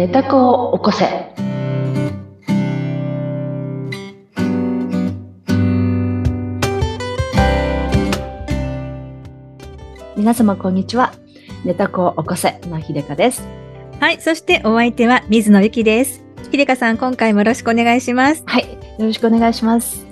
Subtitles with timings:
[0.00, 1.04] 寝た子を起こせ。
[10.16, 11.12] 皆様こんにちは。
[11.66, 13.46] 寝た子を起こせの秀香です。
[14.00, 14.22] はい。
[14.22, 16.24] そしてお相手は水野ゆきです。
[16.50, 18.42] 秀香さん、今回もよろしくお願いします。
[18.46, 20.06] はい、よろしくお願いします。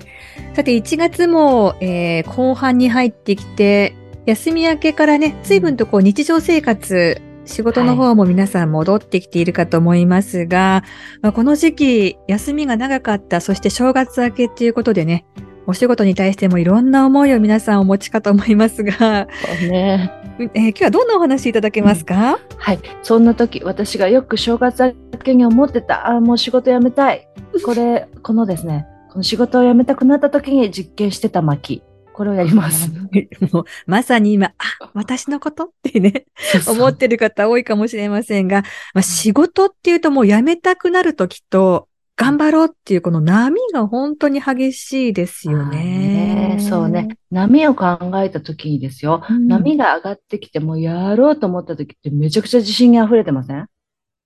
[0.52, 3.94] さて、1月も、えー後半に入ってきて、
[4.26, 10.84] 休み明けからね、随分とこう日常生活、仕事の方も皆さん戻ってきているかと思いますが、
[11.22, 15.24] まあこの時期、休みが長かった、そして正月明けっていうことでね、
[15.66, 19.26] お仕事に対してもいろんな思いを皆さんお持ちかと思いますが、
[19.68, 20.12] ね。
[20.38, 27.26] えー今日はどんなお話いただけますか、はい、そんな時、私がよく正月明けに思ってた、あーもう仕事辞めたい。
[27.64, 31.82] これ、このですね、この仕事を辞めたくなった時に実験してた巻。
[32.18, 32.90] これをやります。
[33.52, 35.66] もうまさに今、あ、私のこと？
[35.66, 36.26] ってね、
[36.68, 46.56] 思ってる方多いかもしれませんが、まあ、仕事っていうともう辞めたくなるときと、頑張ろうっていうこの波が本当に激しいですよね。
[46.58, 47.06] あーそうね。。
[47.30, 49.22] 波を考えた時にですよ。
[49.30, 53.68] うん波が上がってきてもうやろうと思った時ってめちゃくちゃ自信に溢れてません？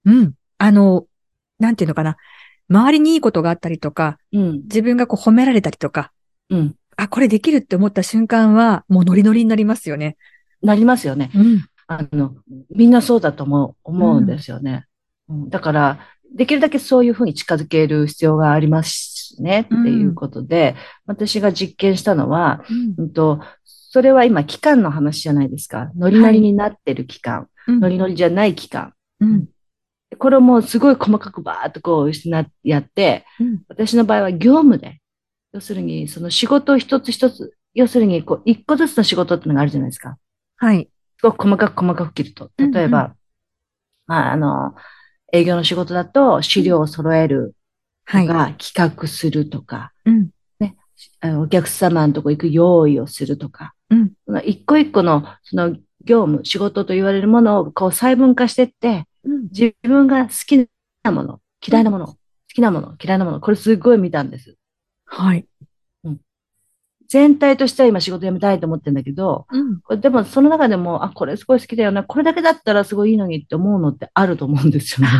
[0.07, 0.33] うん。
[0.57, 1.05] あの、
[1.59, 2.17] なんていうのかな。
[2.71, 4.53] 周りにいいことがあったりとか、うん。
[4.63, 6.13] 自分がこう褒められたりとか、
[6.49, 6.75] うん。
[6.97, 10.17] あ、これできるって思った瞬間は、もうノリノリになりますよね。
[10.63, 11.31] なりますよね。
[11.35, 11.67] うん。
[11.87, 12.37] あの、
[12.71, 14.87] みんなそうだと思う、思うんですよね。
[15.29, 16.01] うんだから、
[16.35, 20.77] できるだけそういうふうに近づける必要がありますね、っていうことで、
[21.07, 22.65] 私が実験したのは、
[22.99, 25.91] うんと、それは今期間の話じゃないですか。
[25.97, 28.95] ノリノリになってる期間、うんノリノリじゃない期間。
[29.21, 29.49] うん。
[30.19, 35.02] これをもうすごい細かくバーっとこうなやって、うん私の場合は業務で、
[35.53, 40.17] 要するにその仕事を一つ一つ、要するにこう一個ずつの仕事ってのがあるじゃないですか。
[40.57, 40.89] はい。
[41.19, 42.51] すごく細かく細かく切ると。
[42.57, 43.17] 例えば、うんう
[44.07, 44.75] まあ、あの、
[45.33, 47.55] 営業の仕事だと資料を揃える
[48.05, 48.27] はい。
[48.27, 50.31] とか、企画するとか、うん。
[51.21, 59.43] あのお客様のとこ行く用意をするとか、うんその一個一個のその業務、仕事と言われるものをこう細分化していって、うん。
[59.45, 60.69] 自分が好き
[61.05, 62.17] なもの、嫌いなもの、好
[62.55, 64.57] きなもの、嫌いなもの、これすごい見たんです。
[65.15, 65.47] はい。
[67.09, 70.01] 全体としては今仕事辞めたいと思ってるんだけど、うん。
[70.01, 75.13] でもその中でも、あ、これすごい好きだよな、これだけだったらすごいいいのにって思うのってあると思うんですよね。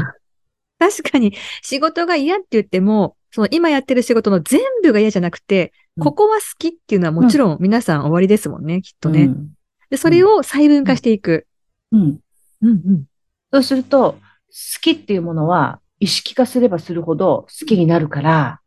[0.79, 9.25] 確かに仕事が嫌って言っても、その今やってる仕事の全部が嫌じゃなくて、うんここは好きっていうのはもちろん皆さん終わりですもんね、きっとね。
[9.25, 9.51] うん
[9.91, 11.47] で、それを細分化していく。
[11.93, 12.19] うん。
[12.63, 13.05] うんうん。
[13.53, 18.62] そうすると、好きっていうものは意識化すればするほど好きになるから、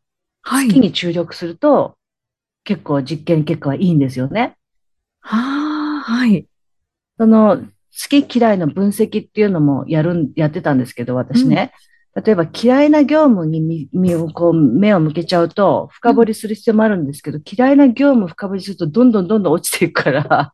[0.45, 0.67] はい。
[0.67, 1.97] 好きに注力すると、
[2.63, 4.55] 結構実験結果はいいんですよね。
[5.19, 6.47] はあ、はい。
[7.17, 11.73] その、好き嫌いの分析っていうのもやるん、やってたんですけど、私ね。
[12.15, 20.53] 例えば嫌いな業務に身身をこう目を向けちゃうと深掘りする必要もあるんですけど、嫌いな業務深掘りするとどんどんどんどん落ちていくから、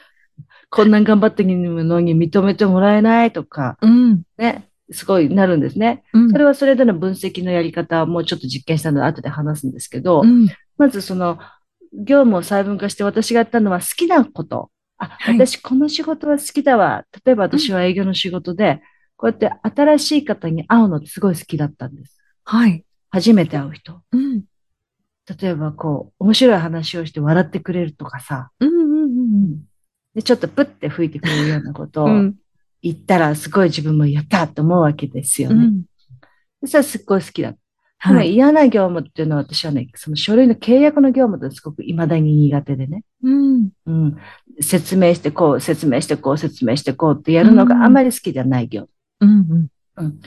[0.70, 1.54] こんなん頑張ってる
[1.84, 4.22] のに認めてもらえないとか、うん。
[4.38, 6.04] ね、すごいなるんですね。
[6.12, 6.30] うん。
[6.30, 10.48] それはそれでの分析のやり方もうちょっと実験したので後で話すんですけど、うん。
[10.78, 11.38] まずその
[11.92, 14.70] 業務を細分化して私がやったのは好きなこと。
[14.98, 17.04] あ、はい私この仕事は好きだわ。
[17.24, 18.80] 例えば私は営業の仕事で、
[19.16, 22.18] こうやって新しい方に会うのってすごい好きだったんです。
[22.44, 22.84] はい。
[23.10, 24.02] 初めて会う人。
[24.12, 24.44] うん。
[25.40, 29.62] 例えばこう、面白い話をして笑ってくれるとかさ、うんうんうん
[30.14, 32.36] でちょっとプッて吹いてくれるようなことをうん。
[32.82, 32.92] うん。
[32.92, 35.66] 言ったらすごい自分もやったと思うわけですよね。
[35.66, 35.84] うん。
[36.66, 37.54] それはすっごい好きだ
[37.98, 38.34] はい。
[38.34, 43.04] 嫌な業務っていうのは私はね、その書類の契約の業務ってすごく未だに苦手でね。
[43.22, 43.70] うん。
[43.86, 44.16] うん。
[44.60, 48.88] 説明してこう、説明してこう、説明してこうってやるのがあんまり好きじゃない業
[49.20, 49.68] 務。
[49.96, 50.20] うん。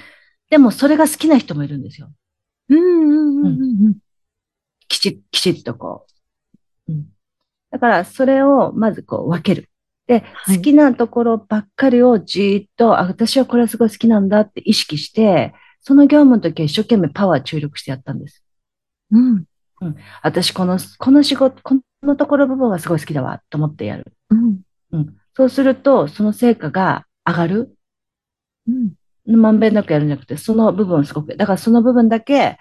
[0.50, 2.12] でもそれが好きな人もいるんですよ。
[2.70, 2.80] うん。
[2.80, 3.48] うん。
[3.48, 3.50] う
[3.90, 3.98] ん。
[4.88, 6.08] きちっ、きちっとこ
[6.88, 6.92] う。
[6.92, 7.06] うん。
[7.72, 9.69] だからそれをまずこう分ける。
[10.10, 18.44] で、はい好きなところばっかりをじーっと、あ、私はこれはすごい好きなんだって意識して、その業務の時は一生懸命パワー注力してやったんです。
[19.12, 19.46] うん。
[20.24, 24.12] 私この、この仕事、このところ部分がすごい好きだわと思ってやる。
[24.32, 24.62] うん。
[24.94, 25.16] うん。
[25.36, 27.78] そうすると、その成果が上がる。
[28.68, 29.40] うん。
[29.40, 32.58] まんべんなくやるんじゃなくて、その部分すごく、だからその部分だけ、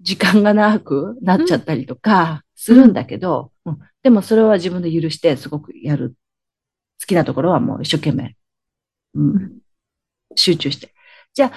[0.00, 6.14] 時間が長くなっちゃったりとか、するんだけど、うんでもそれは自分で許して、すごくやる。
[7.06, 8.36] 好きなところはもう一生懸命、
[9.14, 9.52] うんうん
[10.38, 10.92] 集中して。
[11.32, 11.52] じゃあ、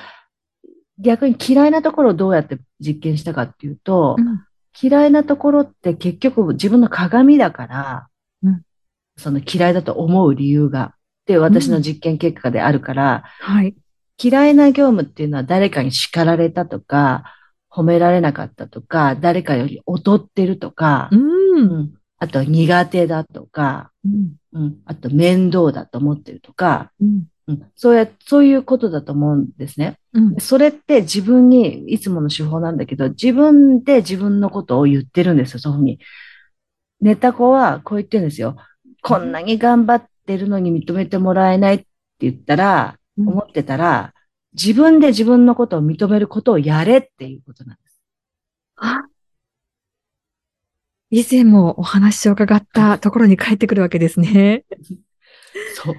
[1.00, 4.46] 逆に嫌いなところをどうやって実験したかっていうと、うん
[4.82, 8.08] 嫌いなところって結局自分の鏡だから、
[8.44, 8.62] うん
[9.18, 13.76] その嫌いだと思う理由が、って私の実験結果であるから、はい。
[14.22, 17.24] 嫌いな業務っていうのは誰かに叱られたとか、
[17.70, 21.94] 褒められなかったとか、誰かより劣ってるとか、うん。
[22.22, 24.36] うんあとは苦手だとか、うん。
[24.52, 27.24] うん、あと面倒だと思ってるとか、うん。
[27.48, 29.98] うん、そうや、そういうことだと思うんですね。
[30.14, 30.36] うん。
[30.40, 36.00] それって自分に、いつもの手法なんだけど、自分で自分のことを言ってるんですよ、そういうふうに。
[37.02, 38.58] ネタ子はこう言ってるんですよ。
[39.02, 41.86] こんなに頑張ってるのに認めてもらえないって
[42.20, 44.14] 言ったら、うん思ってたら、
[44.54, 48.02] 自分で自分のことを認めることをやれっていうことなんです。
[48.78, 49.04] あ
[51.12, 54.64] 以前もお話を伺ったところに帰ってくるわけですね。
[55.76, 55.96] そう。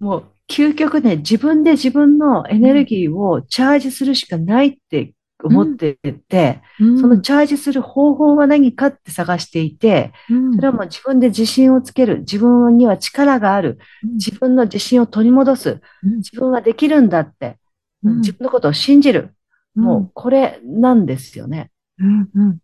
[0.00, 5.12] もう、究極ね、自分で自分のエネルギーをチャージするしかないって
[5.42, 5.96] 思って
[6.28, 12.20] て、うんそのチャージする方法は何かって探していて、うんそれはもう自分で自信をつける。
[12.20, 13.78] 自分には力がある。
[14.14, 15.80] 自分の自信を取り戻す。
[16.02, 17.58] うん自分はできるんだって。
[18.02, 19.34] うん自分のことを信じる。
[19.76, 21.70] うんもうこれなんですよね。
[21.98, 22.58] うんうん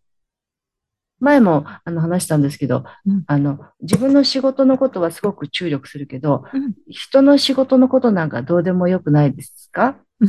[1.24, 9.96] 前もあの話したんですけど、うんあの自分の仕事のことはすごく注力するけど、うん人の仕事のことなんかどうでもよくないですか？
[10.20, 10.28] うん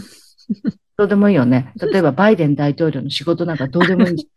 [0.97, 1.74] どうでもいいよね。
[1.80, 4.30] 例えばバイデン大統領の仕事なんかどうでもいい。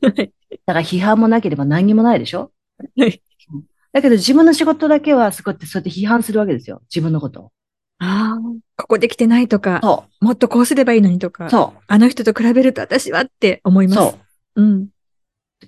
[0.00, 0.32] は い
[0.66, 2.50] だから批判もなければ何にもないでしょ？
[2.98, 3.22] はい
[3.92, 6.80] だけど自分の仕事だけはすごいってそうやって批判するわけですよ。
[6.88, 7.52] 自分のことを。
[7.98, 8.40] ああ、
[8.76, 11.48] ここできてないとか、そもっとこうすればいいのにとか
[11.86, 13.98] あの人と比べると私はって思いうます。
[13.98, 14.18] そ
[14.56, 14.62] う。
[14.62, 14.88] うん。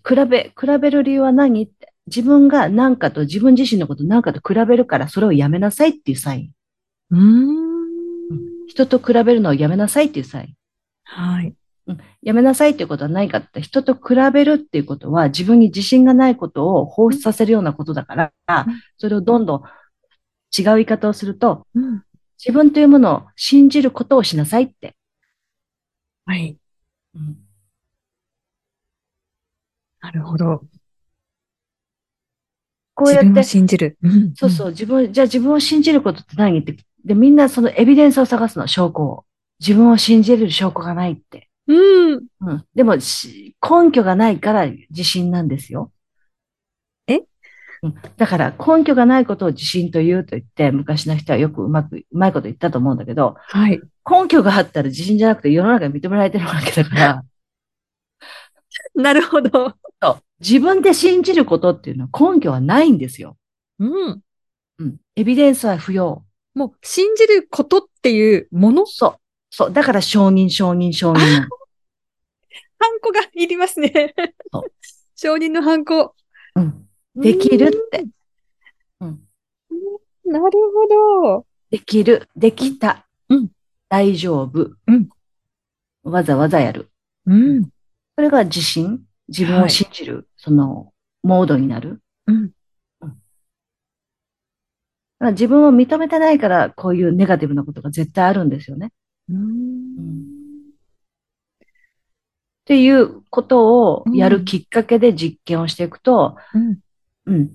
[0.07, 1.93] 比べ、比べる理由は何って。
[2.07, 6.51] 自分が何かと自分自身のこと何かと比べるからそれをやめなさいっていうサイン。
[7.11, 8.67] うーん。
[8.69, 10.55] 人と比べるのをやめなさいっていうサイン。
[11.05, 11.55] はい。
[11.87, 18.33] うんやめなさいっていうことは何かって、人と比べるっていうことは自分に自信がないことを放出させるようなことだから、
[18.67, 19.63] うんそれをどんどん
[20.59, 22.03] 違う言い方をすると、うん。
[22.39, 24.95] 自分というものを信じることをしなさいって。
[26.27, 26.57] はい。
[27.15, 27.44] うん
[30.05, 30.63] なるほど。
[32.95, 33.97] こうやって自分を、信じる。
[34.03, 34.35] うん。
[34.35, 36.61] そうそう、自分、じゃあ自分を信じることって何？
[36.61, 36.77] って。
[37.07, 39.25] で、みんなそのエビデンスを探すの、証拠を。
[39.61, 41.49] 自分を信じれる証拠がないって。
[41.69, 42.27] うん。
[42.41, 42.65] うん。
[42.75, 45.91] でも、し根拠がないから自信なんですよ。
[47.07, 47.23] え？
[47.83, 53.81] うんだから、根拠がないことを自信と言うと言って、昔の人はよくうまく、うまいこと言ったと思うんだけど、はい。
[54.09, 57.25] 根拠があったら自信じゃなくて世の中に認められてるわけだから、
[58.95, 59.75] なるほど。
[60.03, 63.37] そう自分で信じることっていうのは根拠はないんですよ。
[63.79, 64.23] うん。
[64.79, 64.97] うん。
[65.17, 66.25] エビデンスは不要。
[66.55, 69.17] もう、信じることっていうもの、そう。
[69.51, 69.73] そう。
[69.73, 71.19] だから承認、承認、承認。
[72.79, 74.15] ハンコがいりますね。
[75.17, 76.15] 承認のハンコ。
[76.57, 76.89] うん。
[77.17, 78.07] できるって。
[79.01, 79.09] うん。
[79.71, 79.75] う
[80.29, 80.33] ん。
[80.33, 80.89] なるほ
[81.33, 81.47] ど。
[81.71, 82.29] できる。
[82.37, 83.07] できた。
[83.29, 83.49] うん
[83.89, 84.73] 大丈夫。
[84.87, 85.09] うん
[86.03, 86.91] わざわざやる。
[87.27, 87.71] うん。
[88.17, 89.03] それが自信？
[89.29, 92.03] 自分を信じる、その、モードになる？
[92.27, 92.51] うん。
[93.01, 93.15] だか
[95.19, 98.93] ら自分を認めてないから、こういうネガティブなことが絶対あるんですよね。
[99.31, 100.35] うん。
[102.65, 106.79] っていうことをやるきっかけで実験をしていくと、うん。
[107.27, 107.51] うん。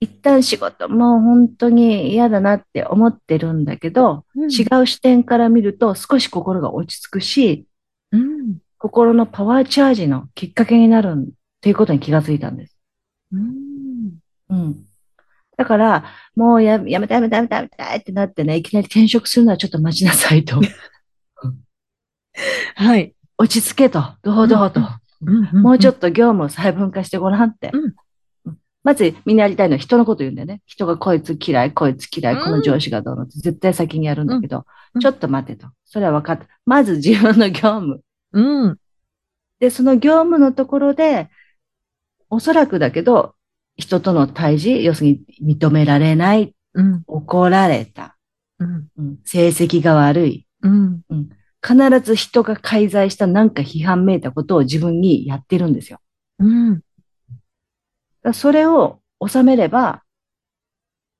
[0.00, 7.66] 一旦仕事もう本当に嫌だなって思ってるんだけど、うん違う視点から見ると少し心が落ち着くし、
[8.12, 8.58] うん。
[8.78, 11.22] 心のパワーチャージのきっかけになるっ
[11.60, 12.76] ていうことに気がついたんです。
[13.32, 14.18] うん。
[14.50, 14.84] うん。
[15.56, 16.04] だから、
[16.34, 20.60] もうややめたやめたやめたやめたいってなってね、いきなり転職するのはちょっと待ちなさいと。
[22.76, 23.14] はい。
[23.38, 24.02] 落ち着けと。
[24.22, 24.80] どうどうと。
[25.54, 27.70] もうちょっっと業務を細分化してごらんって。
[27.72, 27.94] うん
[28.86, 30.62] まずみんなやりたいのは人のこと言うんだよね。
[30.64, 34.64] 人がこいつ嫌い、こいつ嫌い、うんこの上司がどうのって絶対先にやるんだけど、
[34.94, 35.66] うんちょっと待てと。
[35.84, 36.46] それは分かった。
[36.64, 38.00] まず自分の業務。
[38.36, 38.78] うん。
[39.60, 41.30] で、その業務のところで、
[42.28, 43.34] おそらくだけど、
[43.76, 47.02] 人との対峙、要するに認められない、うん。
[47.06, 48.18] 怒られた、
[48.58, 48.88] うん。
[48.98, 51.02] うん成績が悪い、うん。
[51.66, 56.00] 必ず人が介在したなんか批判めいたことを自分にやってるんですよ。
[56.38, 56.80] うん。
[58.22, 60.02] だそれを収めれば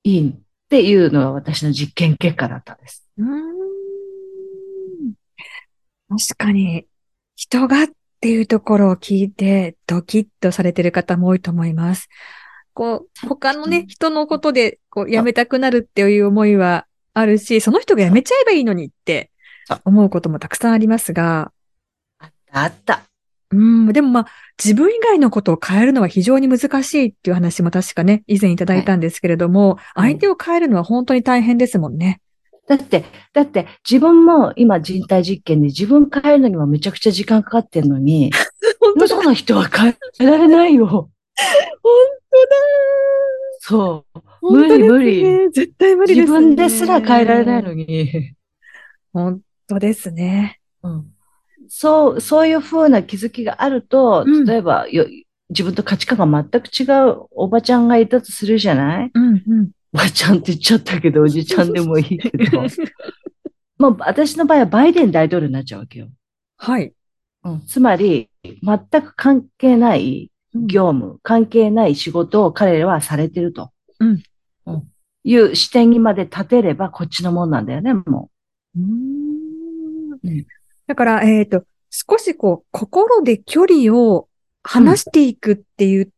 [0.05, 0.35] いいっ
[0.69, 3.09] ていうのが私の実験結果だったんです。
[6.09, 6.87] 確かに、
[7.37, 7.89] 人がっ
[8.21, 12.09] ていうところを聞いて、ドキッとされてる方も多いと思います。
[12.73, 19.31] こう、他のね、人のことで、こう、辞めたくなるっていう思いはあるし、その人が辞めちゃえばいいのにって
[19.85, 21.53] 思うこともたくさんありますが、
[22.19, 23.03] あった、あった。
[23.53, 24.27] うん、でもまあ、
[24.63, 32.21] 自分以外のことを変えるのは非常に難しいっていう話も確かね、以前いただいたんですけれども、はい相手を変えるのは本当に大変ですもんね。
[32.69, 38.31] だって、だって自分も今人体実験で自分変えるのにもめちゃくちゃ時間かかってんのに、
[38.81, 40.87] 本よその人は変えられないよ。
[40.87, 41.09] 本
[43.61, 44.21] そう。
[44.21, 44.23] 当だ。
[44.43, 45.49] 無理本当です無理ね。
[45.51, 46.39] 絶対無理です、ね。
[46.39, 48.35] 自分ですら変えられないのに。
[49.13, 50.61] 本当ですね。
[50.83, 51.07] うん
[51.69, 55.05] そう、そういうふうな気づきがあると、うん例えばよ、
[55.51, 59.11] 自分と価値観が全く違うおばちゃんがいたとするじゃない？
[59.13, 59.71] うんうん。
[59.97, 62.67] おばちゃんって言っちゃったけど、おじちゃんでもいいけど。
[63.79, 66.09] もう私の場合はバイデン大統領になっちゃうわけよ。
[66.59, 66.93] はい。
[67.45, 73.71] うん、つまり、全く関係ない業務、関係ない仕事を彼らはされてると。
[73.99, 74.23] うん
[74.67, 74.83] うん
[75.29, 78.31] いう視点にまで立てればこっちのもんなんだよね、も
[78.77, 80.21] ううん
[80.87, 84.29] だから、えっ、と、少しこう、心で距離を
[84.63, 86.13] 離していくっていう。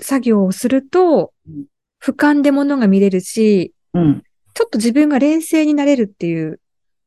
[0.00, 1.64] 作業をするとうん、
[2.02, 4.22] 俯瞰で物が見れるし、うん。
[4.54, 6.60] ちょっと自分が冷静になれるっていう、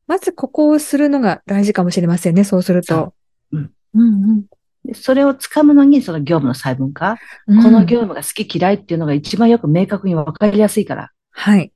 [0.06, 2.94] まずここをするのが大事かもしれませんね、そうすると。
[2.94, 3.14] そ
[3.52, 3.58] う
[3.94, 4.44] うん
[4.84, 7.18] でそれをつかむのに、その業務の細分化？
[7.48, 7.62] うん。
[7.62, 11.10] この業務が好き嫌いっていうのが一番よく明確に分かりやすいから。
[11.30, 11.72] はい、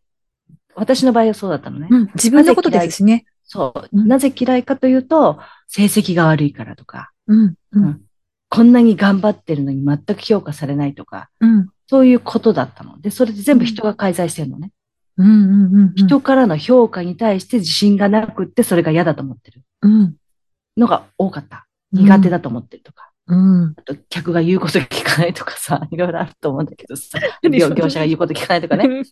[0.74, 1.88] 私の場合はそうだったのね。
[1.90, 2.10] うん。
[2.14, 3.26] 自分のことですしね。
[3.42, 3.96] そう。
[3.96, 7.44] うんなぜ嫌いかというと、成績が悪いからとか、うん。
[7.46, 8.00] ううんん。
[8.48, 11.68] こんなに頑張ってるのに全く評価されないとか、うん。
[11.90, 13.00] そういうことだったの。
[13.00, 14.70] で、それで全部人が介在してるのね。
[15.16, 15.26] うん。
[15.26, 15.74] うん。
[15.74, 15.94] うん。
[15.96, 20.14] 人からの評価に対して自信がなくって、それが嫌だと思ってるうん。
[20.76, 21.66] のが多かった。
[21.90, 23.10] 苦手だと思ってるとか。
[23.26, 23.74] うん。
[23.76, 29.02] あと、客が言うこと聞かないとかさ、 いろいろあると思うんだけどさ、る業業者が言うこと聞かないとかね、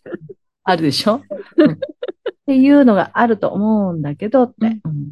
[0.63, 1.21] あるでしょ、
[1.57, 1.75] うんっ
[2.47, 5.11] ていうのがあると思うんだけどって、うんうん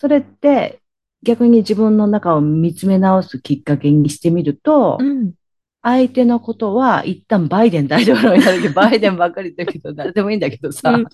[0.00, 0.80] それって
[1.22, 5.34] 逆に自分の中を見つめ直すきっかけにしてみると、うん。
[5.82, 11.06] 相手のことは一旦バイデン大統領になるけど、 バイデンばっかりだけど、誰でもいいんだけどさ、うんうん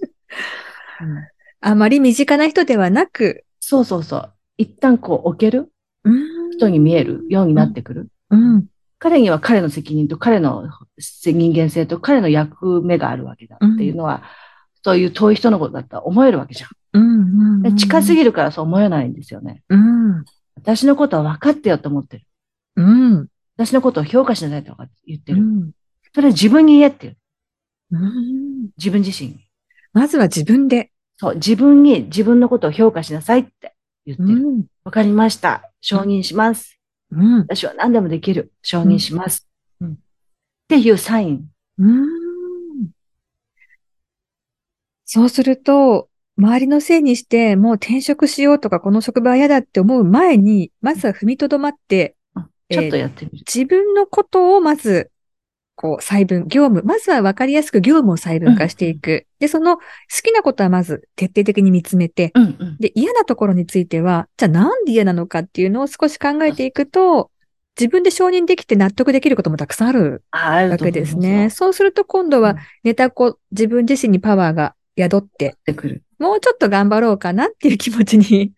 [1.60, 5.72] あまり身近な人ではなく、そうそうそう、一旦こう置ける？
[6.04, 6.50] うん。
[6.52, 8.08] 人に見えるようになってくる。
[8.30, 8.66] うん。
[9.00, 14.22] 彼には彼の責任と彼の人間性と彼の役目があるわけだっていうのは、
[14.84, 16.70] そういう遠い人のことだったら思えるわけじゃん。
[16.92, 17.00] う
[17.58, 17.62] ん。
[17.62, 19.62] で近すぎぎるからそう思えないんですよね。
[19.68, 20.24] うん。
[20.56, 22.24] 私のことは分かってよと思ってる。
[22.76, 23.28] うん。
[23.58, 25.42] 私のことを評価しなさいとか言ってる。
[25.42, 25.70] うん。
[26.14, 27.16] それは自分に言えっていう。
[27.92, 28.68] うん。
[28.78, 29.40] 自分自身に。
[29.92, 30.90] まずは自分で。
[31.18, 33.74] そう、自分に自分のことを評価しなさいって
[34.06, 34.28] 言ってる。
[34.38, 34.64] ん。
[34.84, 35.70] わかりました。
[35.80, 36.78] 承認します。
[37.10, 37.40] うん。
[37.40, 38.52] 私は何でもできる。
[38.62, 39.48] 承認します。
[39.80, 39.98] うん
[40.68, 41.46] っていうサイン。
[41.78, 42.90] うん。
[45.06, 52.17] そうすると、周りのせいにして、もう転職しようとか、この職場は嫌だって思う前に、まずは踏みとどまって、
[52.70, 53.44] ちょっとやってみる。
[53.46, 55.10] 自分のことをまず、
[55.74, 59.26] こう、細分、業務、まずは分かりやすく業務を細分化していく。
[59.38, 59.82] で、その好
[60.24, 62.76] きなことはまず徹底的に見つめて、うんうん。
[62.78, 67.30] で、嫌なところについては、じゃあなんで嫌なのかっていうのを少し考えていくと、
[67.78, 71.48] 自分で承認できて納得できることもたくさんあるわけですね。。
[71.48, 75.54] そうすると今度はうんネタこ自分自身にパワーが宿って。
[76.18, 78.52] もうちょっと頑張ろうかなっていう気持ちに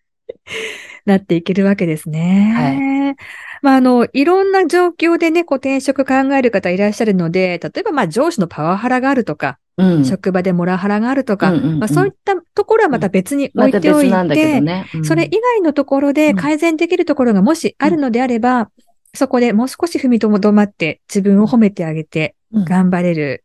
[1.05, 3.15] なっていけるわけですね。
[3.61, 10.05] まあ、あの、いろんな状況でね、こう転職考える方いらっしゃるので、例えばまあ上司のパワハラがあるとか、うん。
[10.05, 14.89] 職場でモラハラがあるとか、うんうんうんまあ、そういったところはまた別に置いておいて、別なんだけどね。
[14.93, 18.69] うんそれ以外のところで改善できるところがもしあるのであれば、
[19.13, 23.43] そこでもう少し踏みとどまって自分を褒めてあげてうん頑張れる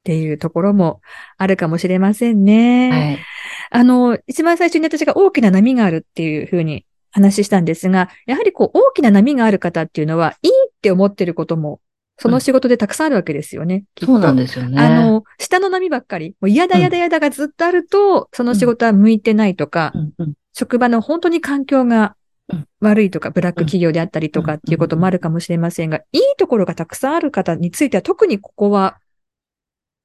[0.00, 1.00] っていうところも
[1.36, 2.90] あるかもしれませんね。
[2.90, 3.18] はい。
[3.70, 6.84] あの、一番最初に私が大きな波があるっていうふうに
[7.16, 11.80] 話したんですが、やはりこう大きな波がある方っていうのは、いいって思ってることも、
[12.18, 13.84] その仕事でたくさんあるわけですよね。
[13.94, 14.78] きっとそうなんですよね。
[14.78, 22.16] あの、下の波ばっかり、もう嫌だ嫌だ嫌だがずっとあると、その仕事は向いてないとか、うんうん、職場の本当に環境が
[22.52, 28.98] うん悪いとか、ブラック企業であったりとかっていうこともあるかもしれませんが、いいところがたくさんある方については特にここは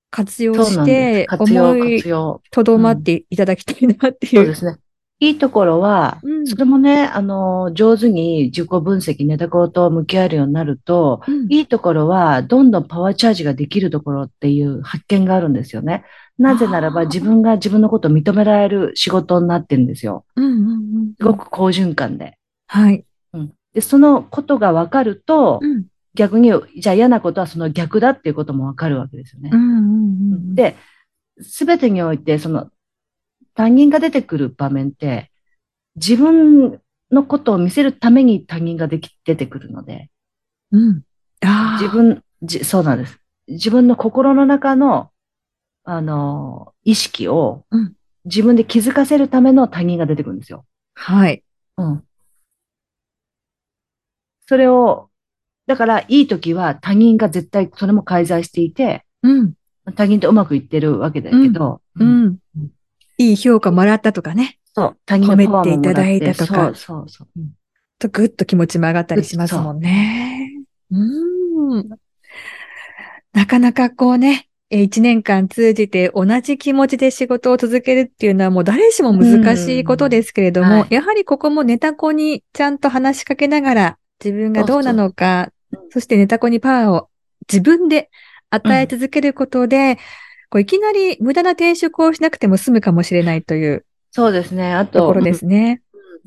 [0.09, 2.01] 活用して思い。
[2.01, 4.33] とどまっていただきたいなっていう。
[4.33, 4.77] そうですね。
[5.21, 16.03] いいところは、うんそれもね、あの、上手に自己分析、ネタコと向き合えるようになると、うんいいところは、どんどんパワーチャージができるところっていう発見があるんですよね。
[16.39, 20.25] なぜならば、自分が自分のことを認められる仕事になってるんですよ。
[20.35, 22.37] うんうんうんすごく好循環で。
[22.65, 23.05] はい。
[23.33, 29.49] うん、で、そのことが分かると、うん逆に、じゃあ嫌なことはその逆だっていうことも分かるわけですよね。
[29.53, 30.75] うんうんうんで、
[31.39, 32.69] すべてにおいて、その、
[33.55, 35.31] 他人が出てくる場面って、
[35.95, 36.81] 自分
[37.11, 40.09] のことを見せるために他人ができ出てくるので、
[40.71, 41.03] うん。
[41.41, 41.81] ああ。
[41.81, 43.19] 自分、じそうなんです。
[43.47, 45.11] 自分の心の中の、
[45.83, 47.93] あの、意識をうん
[48.25, 50.65] 自分で気づかせるための他人が出てくるんですよ。
[50.93, 51.43] はい。
[51.77, 52.03] うん。
[54.45, 55.09] それを、
[55.65, 59.53] だからいい時は他人が絶対それも介在していて、うん。
[59.95, 62.37] 他人とうまくいってるわけだけど、ううんん。
[63.29, 64.57] いい評価もらったとかね。
[64.73, 67.27] そう、他人褒めていただいたとかそうそうそう。
[67.37, 67.51] うん
[68.01, 70.49] とぐっと気持ちも上がったりしますもんね。
[70.89, 71.89] うん。
[73.31, 85.51] なかなかこうね、えー一年間通じて同じ気持ちで仕事を続けるっていうのはもう誰しも難しいことですけれども、うんはいやはりここもネタ子にちゃんと話しかけながら自分がどうなのか、
[85.91, 87.09] そしてネタ子にパワーを
[87.51, 88.09] 自分で
[88.49, 89.99] 与え続けることで、
[90.51, 94.73] こういきなり無駄な転職をしなくても済むかもしれないというそうですね。
[94.73, 95.81] あと、ところですね。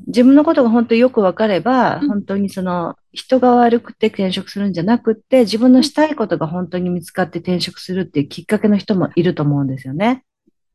[0.07, 10.23] 自分のことが本当によくわかれば、うん本当にその人が悪くて転職するんじゃなくって、自分のしたいことが本当に見つかって転職するっていうきっかけの人もいると思うんですよね。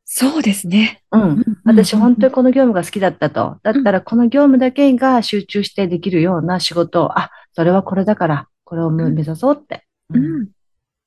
[0.05, 1.03] そうですね。
[1.11, 1.45] うん。
[1.65, 3.59] 私本当にこの業務が好きだったと。
[3.63, 9.87] だったらこの業務だけが集中してできるような仕事を、あ、それはこれだから、これを目指そうって。
[10.15, 10.49] ううんん。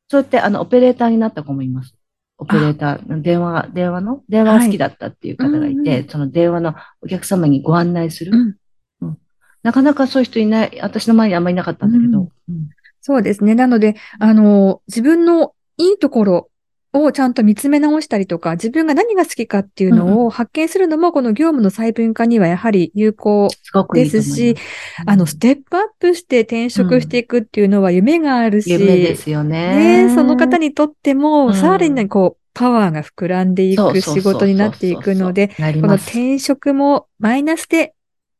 [0.09, 1.95] そうやってあの、オペレーターになった子もいます。
[2.43, 5.99] オペレーター、電話、電話の電話が好きだったっていう方がいて、はい。
[6.01, 8.31] うんその電話のお客様にご案内する。
[9.01, 9.17] うん。
[9.63, 12.29] なかなかそういう人いない、私の前にあんまりいなかったんだけど。
[12.49, 12.69] うん。
[13.01, 13.55] そうですね。
[13.55, 16.49] なので、あの、自分のいいところ
[16.93, 24.11] をちゃんと見つめ直したりとか、自分が何が好きかっていううんのを発見するのも、この業務の細分化にはやはり有効すごくいい
[25.07, 30.05] あの、ステップアップして転職していくっていうのは夢があるし、夢ですよね。
[30.07, 31.53] ねその方にとっても、うん。
[31.55, 35.53] さらにこう、パワーが膨らんでいく仕事になっていくので、こ
[35.87, 37.95] の転職もマイナスで、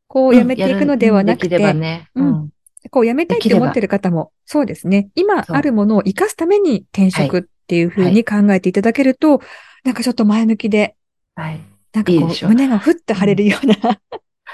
[0.08, 2.50] こう、やめていくのではなくて、うん。
[2.92, 5.10] こう、やめたいって思ってる方も、そうですね。
[5.16, 9.42] 今あるものを活かすために転職っていうふうに考えていただけると、
[9.84, 10.96] なんかちょっと前向きで、
[11.36, 11.60] はい。
[11.94, 14.00] なんかこう、いい胸がふっと張れるような。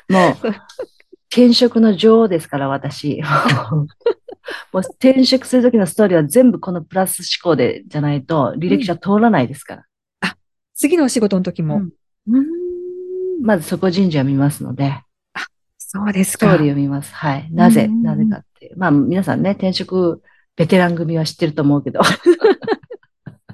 [0.10, 0.50] もう、
[1.30, 3.22] 転職の女王ですから、私。
[4.74, 9.86] もう転職するときのストーリーは全部このプラス思考でじゃないと履歴書は通らないですか
[10.22, 10.36] ら。
[10.74, 11.76] 次のお仕事の時も。
[11.76, 11.90] うん
[12.36, 12.46] うん
[13.42, 15.02] まずそこ人事は見ますので、
[15.78, 16.48] そうですか。
[16.48, 17.14] ストーリーを見ます。
[17.16, 17.50] はい。
[17.52, 18.78] なぜ、うんなぜかっていう。
[18.78, 20.22] まあ皆さんね、転職
[20.56, 22.02] ベテラン組は知ってると思うけど。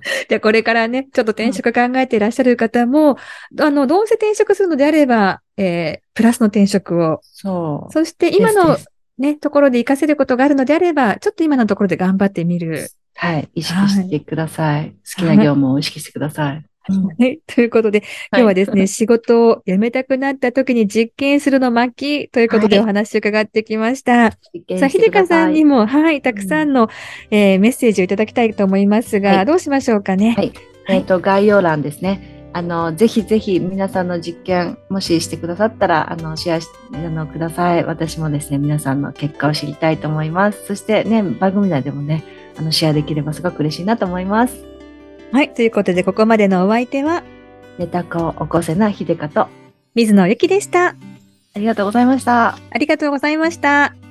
[0.29, 3.17] で、これからね、ちょっと転職考えていらっしゃる方も、
[3.59, 7.93] あの、どうせ転職するのであれば、えー、プラスの転職を、そう。
[7.93, 8.77] そして今の
[9.17, 12.89] ね、ところで活かせることがあるのであれば、ちょっと今のところで頑張ってみる。
[13.15, 13.49] はい。
[13.55, 14.91] 意識してください。
[14.91, 16.51] 好きな業務を意識してください。
[16.53, 16.65] はい。
[17.47, 24.31] ということで、今日はですね、 仕事を辞めたくなった時に実験するの巻ということではいお話を伺ってきました。
[24.31, 26.89] さあ、実験してひでかさいさんにも、はい、たくさんの、
[27.31, 30.35] えーメッセージをいただきたいと思いますが、はいどうしましょうかね？
[30.37, 30.51] はい
[30.87, 32.49] えっ、と、概要欄ですね。
[32.53, 37.83] あの、ぜひぜひ皆さんの実験、もししてくださったら、あの、シェアし、あの、ください。
[37.83, 40.65] 私もですね、皆さんの結果を知りたいと思います。
[40.65, 42.23] そしてね、番組内でもね、
[42.57, 44.74] あの、シェアできればすごく嬉しいなと思います。
[45.31, 45.53] はい。
[45.53, 47.23] ということで、ここまでのお相手は、
[47.77, 49.47] ネタ子を起こせな秀香と、
[49.95, 50.89] 水野ゆきでした。
[50.89, 50.95] あ
[51.59, 52.57] りがとうございました。
[52.69, 54.04] ありがとうございました。